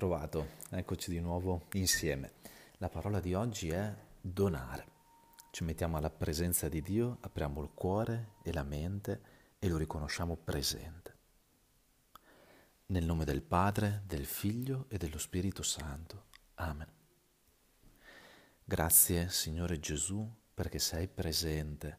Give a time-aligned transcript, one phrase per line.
[0.00, 2.32] trovato, eccoci di nuovo insieme.
[2.78, 4.86] La parola di oggi è donare.
[5.50, 9.20] Ci mettiamo alla presenza di Dio, apriamo il cuore e la mente
[9.58, 11.16] e lo riconosciamo presente.
[12.86, 16.28] Nel nome del Padre, del Figlio e dello Spirito Santo.
[16.54, 16.88] Amen.
[18.64, 21.98] Grazie Signore Gesù perché sei presente.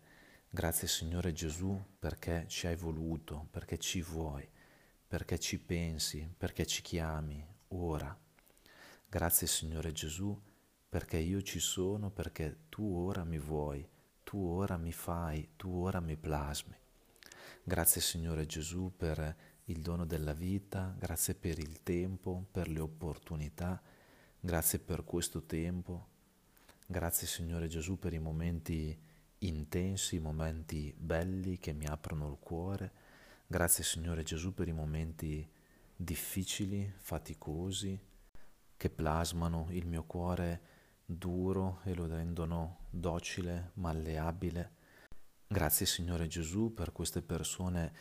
[0.49, 4.49] Grazie Signore Gesù perché ci hai voluto, perché ci vuoi
[5.12, 8.17] perché ci pensi, perché ci chiami ora.
[9.07, 10.39] Grazie Signore Gesù
[10.88, 13.88] perché io ci sono, perché tu ora mi vuoi,
[14.23, 16.75] tu ora mi fai, tu ora mi plasmi.
[17.63, 19.35] Grazie Signore Gesù per
[19.66, 23.81] il dono della vita, grazie per il tempo, per le opportunità,
[24.39, 26.08] grazie per questo tempo,
[26.85, 28.99] grazie Signore Gesù per i momenti
[29.39, 32.91] intensi, i momenti belli che mi aprono il cuore,
[33.52, 35.45] Grazie Signore Gesù per i momenti
[36.03, 37.99] difficili, faticosi,
[38.75, 40.69] che plasmano il mio cuore
[41.05, 44.79] duro e lo rendono docile, malleabile.
[45.47, 47.94] Grazie Signore Gesù per queste persone,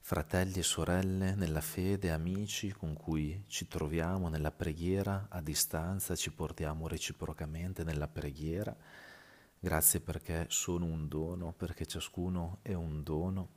[0.00, 6.32] fratelli e sorelle nella fede, amici con cui ci troviamo nella preghiera a distanza, ci
[6.32, 8.76] portiamo reciprocamente nella preghiera.
[9.58, 13.48] Grazie perché sono un dono, perché ciascuno è un dono.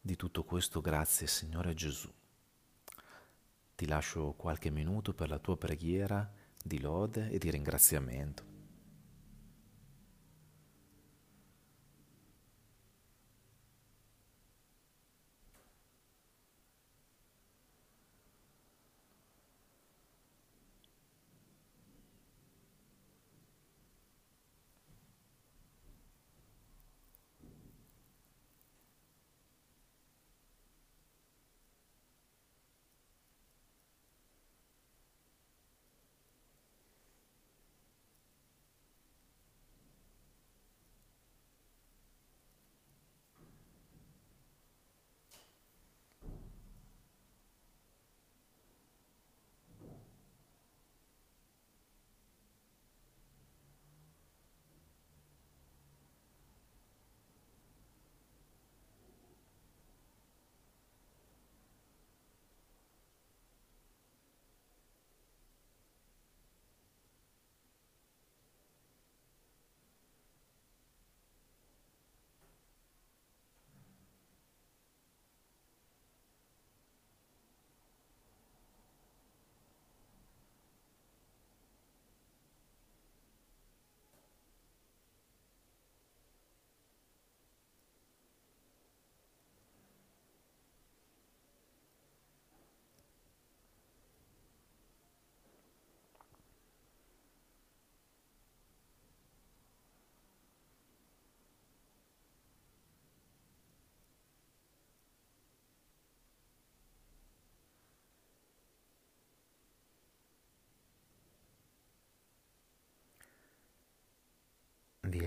[0.00, 2.10] Di tutto questo grazie Signore Gesù.
[3.82, 6.30] Ti lascio qualche minuto per la tua preghiera
[6.62, 8.51] di lode e di ringraziamento.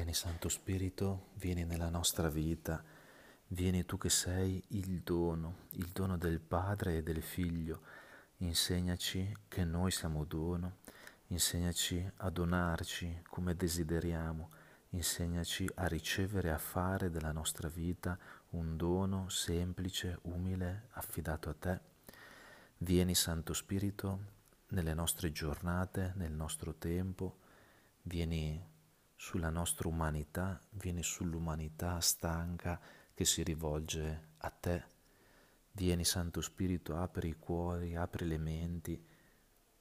[0.05, 2.83] Vieni Santo Spirito, vieni nella nostra vita,
[3.47, 7.81] vieni tu che sei il dono, il dono del Padre e del Figlio.
[8.37, 10.77] Insegnaci che noi siamo dono,
[11.29, 14.51] insegnaci a donarci come desideriamo,
[14.89, 18.15] insegnaci a ricevere e a fare della nostra vita
[18.49, 21.79] un dono semplice, umile, affidato a te.
[22.77, 24.19] Vieni Santo Spirito
[24.67, 27.39] nelle nostre giornate, nel nostro tempo,
[28.03, 28.73] vieni
[29.15, 32.79] sulla nostra umanità, vieni sull'umanità stanca
[33.13, 34.83] che si rivolge a te.
[35.71, 39.03] Vieni Santo Spirito, apri i cuori, apri le menti,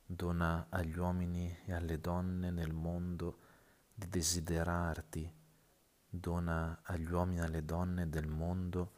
[0.07, 3.39] dona agli uomini e alle donne nel mondo
[3.95, 5.33] di desiderarti,
[6.09, 8.93] dona agli uomini e alle donne del mondo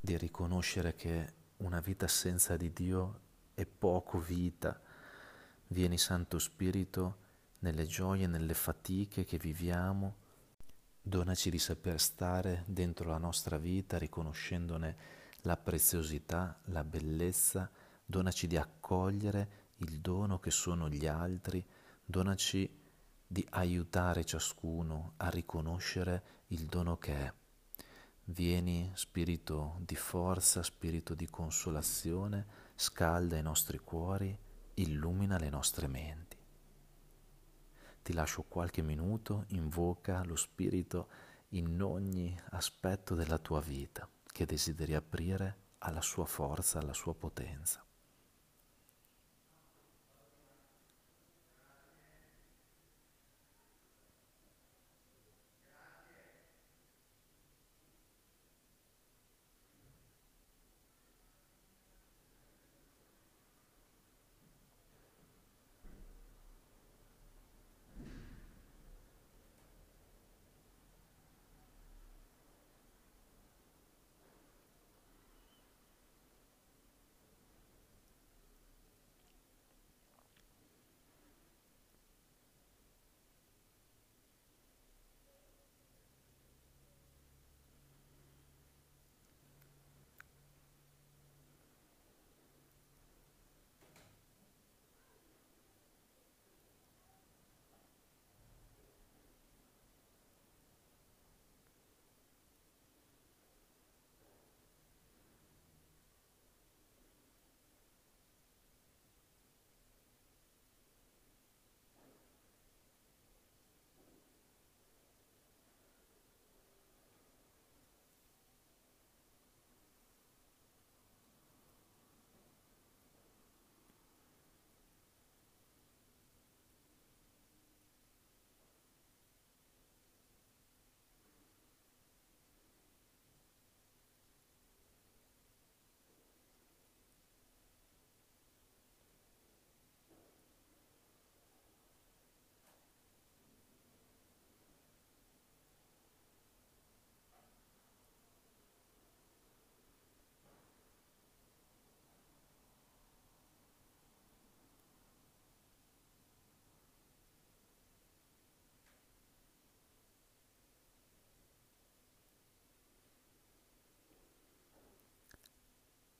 [0.00, 3.20] di riconoscere che una vita senza di Dio
[3.54, 4.80] è poco vita.
[5.68, 7.24] Vieni Santo Spirito,
[7.66, 10.14] nelle gioie, nelle fatiche che viviamo.
[11.02, 14.96] Donaci di saper stare dentro la nostra vita riconoscendone
[15.42, 17.68] la preziosità, la bellezza,
[18.04, 21.64] donaci di accogliere il dono che sono gli altri,
[22.04, 22.84] donaci
[23.26, 27.32] di aiutare ciascuno a riconoscere il dono che è.
[28.28, 34.36] Vieni, spirito di forza, spirito di consolazione, scalda i nostri cuori,
[34.74, 36.25] illumina le nostre menti.
[38.06, 41.08] Ti lascio qualche minuto, invoca lo Spirito
[41.48, 47.85] in ogni aspetto della tua vita che desideri aprire alla sua forza, alla sua potenza.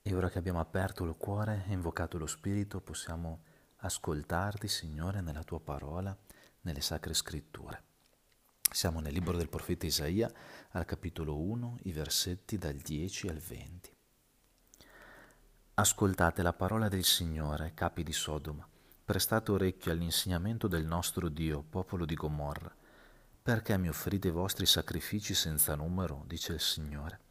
[0.09, 3.41] E ora che abbiamo aperto il cuore e invocato lo Spirito, possiamo
[3.79, 6.17] ascoltarti, Signore, nella tua parola,
[6.61, 7.83] nelle sacre scritture.
[8.71, 10.33] Siamo nel libro del profeta Isaia,
[10.71, 13.97] al capitolo 1, i versetti dal 10 al 20.
[15.75, 18.65] Ascoltate la parola del Signore, capi di Sodoma.
[19.05, 22.73] Prestate orecchio all'insegnamento del nostro Dio, popolo di Gomorra.
[23.43, 27.25] Perché mi offrite i vostri sacrifici senza numero, dice il Signore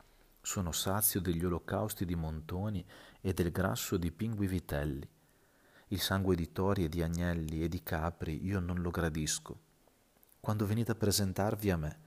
[0.45, 2.85] sono sazio degli olocausti di montoni
[3.19, 5.09] e del grasso di pingui vitelli.
[5.87, 9.59] Il sangue di tori e di agnelli e di capri io non lo gradisco.
[10.39, 11.99] Quando venite a presentarvi a me,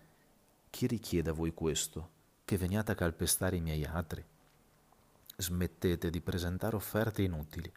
[0.70, 2.10] chi richiede a voi questo,
[2.44, 4.24] che veniate a calpestare i miei atri?
[5.36, 7.70] Smettete di presentare offerte inutili.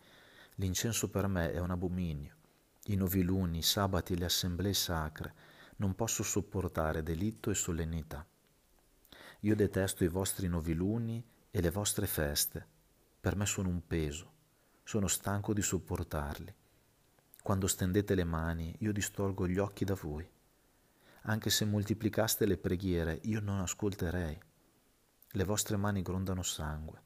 [0.56, 2.36] L'incenso per me è un abominio.
[2.86, 5.34] I noviluni, i sabati e le assemblee sacre.
[5.78, 8.24] Non posso sopportare delitto e solennità.
[9.44, 12.64] Io detesto i vostri noviluni e le vostre feste.
[13.20, 14.32] Per me sono un peso.
[14.84, 16.54] Sono stanco di sopportarli.
[17.42, 20.30] Quando stendete le mani, io distolgo gli occhi da voi.
[21.24, 24.40] Anche se moltiplicaste le preghiere, io non ascolterei.
[25.32, 27.02] Le vostre mani grondano sangue.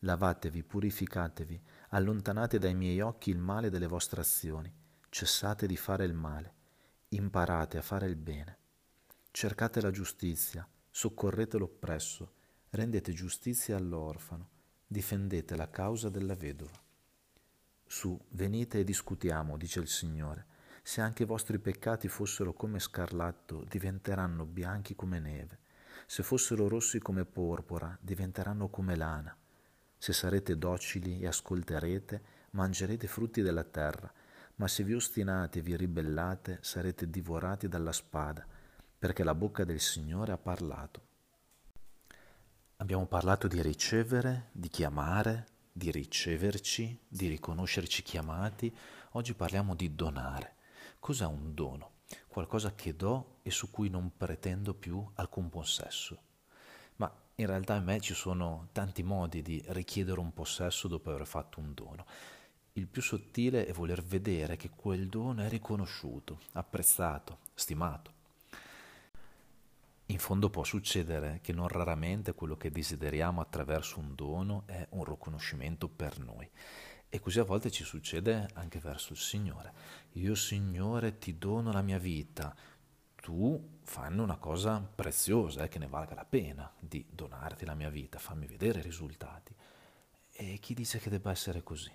[0.00, 1.58] Lavatevi, purificatevi,
[1.90, 4.70] allontanate dai miei occhi il male delle vostre azioni.
[5.08, 6.54] Cessate di fare il male.
[7.08, 8.58] Imparate a fare il bene.
[9.30, 12.34] Cercate la giustizia soccorrete l'oppresso,
[12.68, 14.50] rendete giustizia all'orfano,
[14.86, 16.78] difendete la causa della vedova.
[17.86, 20.46] Su, venite e discutiamo, dice il Signore.
[20.82, 25.60] Se anche i vostri peccati fossero come scarlatto, diventeranno bianchi come neve.
[26.04, 29.34] Se fossero rossi come porpora, diventeranno come lana.
[29.96, 34.12] Se sarete docili e ascolterete, mangerete frutti della terra.
[34.56, 38.46] Ma se vi ostinate e vi ribellate, sarete divorati dalla spada
[39.02, 41.00] perché la bocca del Signore ha parlato.
[42.76, 48.72] Abbiamo parlato di ricevere, di chiamare, di riceverci, di riconoscerci chiamati.
[49.14, 50.54] Oggi parliamo di donare.
[51.00, 51.94] Cos'è un dono?
[52.28, 56.16] Qualcosa che do e su cui non pretendo più alcun possesso.
[56.94, 61.26] Ma in realtà in me ci sono tanti modi di richiedere un possesso dopo aver
[61.26, 62.06] fatto un dono.
[62.74, 68.20] Il più sottile è voler vedere che quel dono è riconosciuto, apprezzato, stimato.
[70.12, 75.04] In fondo può succedere che non raramente quello che desideriamo attraverso un dono è un
[75.04, 76.46] riconoscimento per noi.
[77.08, 79.72] E così a volte ci succede anche verso il Signore.
[80.12, 82.54] Io Signore ti dono la mia vita,
[83.16, 87.88] tu fanno una cosa preziosa, eh, che ne valga la pena di donarti la mia
[87.88, 89.56] vita, fammi vedere i risultati.
[90.30, 91.90] E chi dice che debba essere così?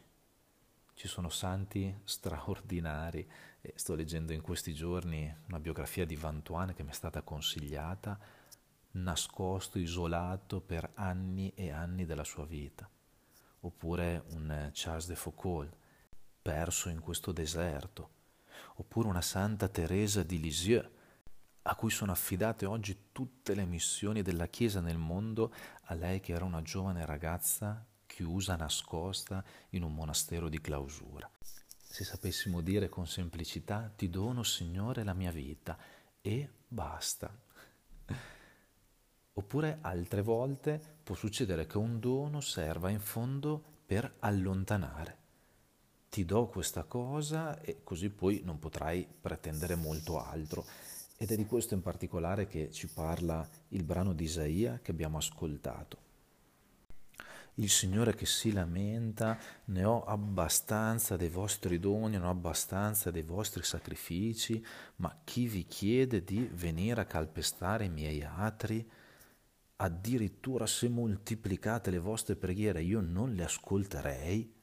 [0.96, 3.30] Ci sono santi straordinari
[3.76, 8.18] sto leggendo in questi giorni una biografia di Vantuane che mi è stata consigliata,
[8.92, 12.90] nascosto, isolato per anni e anni della sua vita.
[13.62, 15.76] Oppure un Charles de Foucault,
[16.42, 18.12] perso in questo deserto.
[18.76, 20.90] Oppure una Santa Teresa di Lisieux,
[21.64, 25.54] a cui sono affidate oggi tutte le missioni della Chiesa nel mondo,
[25.86, 31.30] a lei che era una giovane ragazza chiusa, nascosta in un monastero di clausura
[31.98, 35.76] se sapessimo dire con semplicità ti dono Signore la mia vita
[36.22, 37.36] e basta.
[39.34, 45.18] Oppure altre volte può succedere che un dono serva in fondo per allontanare.
[46.08, 50.68] Ti do questa cosa e così poi non potrai pretendere molto altro.
[51.18, 55.18] Ed è di questo in particolare che ci parla il brano di Isaia che abbiamo
[55.18, 56.06] ascoltato
[57.60, 63.24] il Signore che si lamenta, ne ho abbastanza dei vostri doni, ne ho abbastanza dei
[63.24, 64.64] vostri sacrifici,
[64.98, 68.88] ma chi vi chiede di venire a calpestare i miei atri,
[69.78, 74.54] addirittura se moltiplicate le vostre preghiere io non le ascolterei?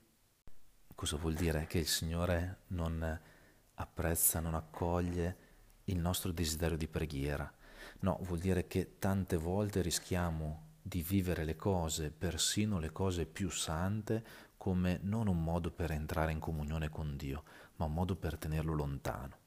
[0.94, 1.66] Cosa vuol dire?
[1.66, 3.20] Che il Signore non
[3.74, 5.36] apprezza, non accoglie
[5.84, 7.52] il nostro desiderio di preghiera.
[8.00, 13.48] No, vuol dire che tante volte rischiamo di vivere le cose, persino le cose più
[13.48, 14.22] sante,
[14.58, 17.44] come non un modo per entrare in comunione con Dio,
[17.76, 19.38] ma un modo per tenerlo lontano.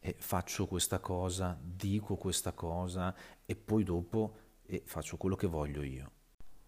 [0.00, 3.14] E faccio questa cosa, dico questa cosa
[3.46, 6.10] e poi dopo e faccio quello che voglio io.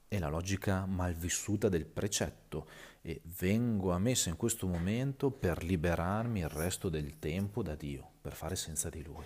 [0.06, 2.68] È la logica malvissuta del precetto
[3.02, 8.12] e vengo a messa in questo momento per liberarmi il resto del tempo da Dio,
[8.20, 9.24] per fare senza di Lui.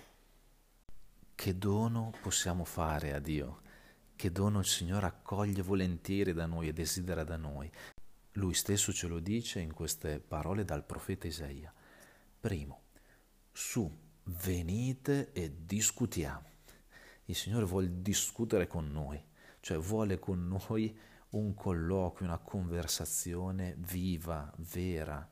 [1.35, 3.67] Che dono possiamo fare a Dio?
[4.19, 7.71] Che dono il Signore accoglie volentieri da noi e desidera da noi.
[8.33, 11.73] Lui stesso ce lo dice in queste parole dal profeta Isaia.
[12.37, 12.81] Primo,
[13.49, 13.89] su,
[14.23, 16.49] venite e discutiamo.
[17.27, 19.23] Il Signore vuole discutere con noi,
[19.61, 20.93] cioè vuole con noi
[21.29, 25.25] un colloquio, una conversazione viva, vera.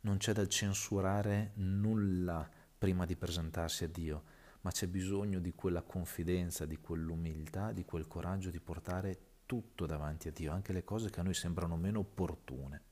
[0.00, 2.46] Non c'è da censurare nulla
[2.76, 4.24] prima di presentarsi a Dio,
[4.62, 10.28] ma c'è bisogno di quella confidenza, di quell'umiltà, di quel coraggio di portare tutto davanti
[10.28, 12.82] a Dio, anche le cose che a noi sembrano meno opportune.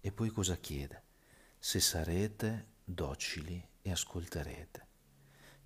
[0.00, 1.02] E poi cosa chiede?
[1.58, 4.86] Se sarete docili e ascolterete.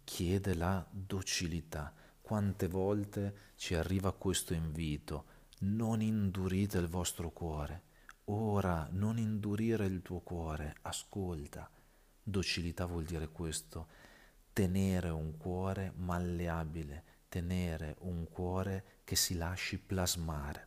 [0.04, 1.92] Chiede la docilità.
[2.20, 5.36] Quante volte ci arriva questo invito?
[5.60, 7.82] non indurite il vostro cuore.
[8.26, 11.68] Ora non indurire il tuo cuore, ascolta.
[12.22, 13.88] Docilità vuol dire questo,
[14.58, 20.66] tenere un cuore malleabile, tenere un cuore che si lasci plasmare.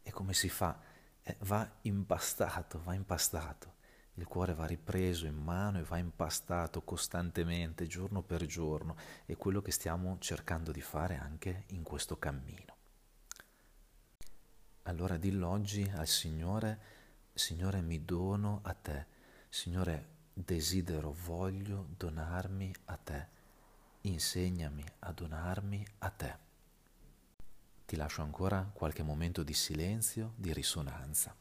[0.00, 0.80] E come si fa?
[1.20, 3.74] Eh, va impastato, va impastato.
[4.14, 8.96] Il cuore va ripreso in mano e va impastato costantemente, giorno per giorno.
[9.26, 12.76] È quello che stiamo cercando di fare anche in questo cammino.
[14.82, 16.80] Allora dillo oggi al Signore,
[17.34, 19.06] Signore mi dono a te,
[19.48, 23.26] Signore desidero, voglio donarmi a te,
[24.02, 26.36] insegnami a donarmi a te.
[27.86, 31.34] Ti lascio ancora qualche momento di silenzio, di risonanza.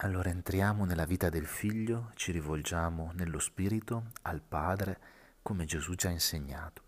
[0.00, 5.00] Allora entriamo nella vita del Figlio, ci rivolgiamo nello Spirito al Padre
[5.42, 6.82] come Gesù ci ha insegnato.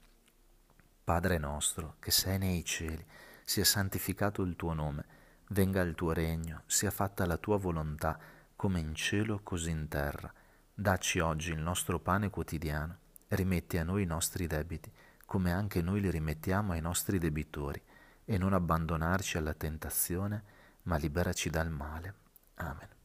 [1.02, 3.04] Padre nostro, che sei nei cieli,
[3.42, 5.04] sia santificato il tuo nome,
[5.48, 8.16] venga il tuo regno, sia fatta la tua volontà,
[8.54, 10.32] come in cielo così in terra.
[10.72, 14.88] Dacci oggi il nostro pane quotidiano, rimetti a noi i nostri debiti,
[15.26, 17.82] come anche noi li rimettiamo ai nostri debitori,
[18.24, 20.44] e non abbandonarci alla tentazione,
[20.82, 22.14] ma liberaci dal male.
[22.54, 22.98] Amen.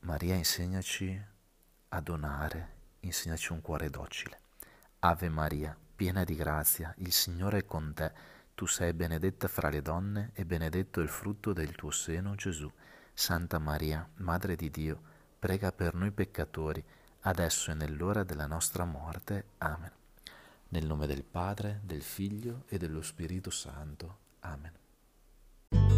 [0.00, 1.20] Maria insegnaci
[1.88, 2.68] a donare,
[3.00, 4.40] insegnaci un cuore docile.
[5.00, 8.12] Ave Maria, piena di grazia, il Signore è con te.
[8.54, 12.70] Tu sei benedetta fra le donne e benedetto il frutto del tuo seno, Gesù.
[13.12, 15.00] Santa Maria, Madre di Dio,
[15.38, 16.82] prega per noi peccatori,
[17.22, 19.44] adesso e nell'ora della nostra morte.
[19.58, 19.92] Amen.
[20.68, 24.18] Nel nome del Padre, del Figlio e dello Spirito Santo.
[24.40, 25.97] Amen.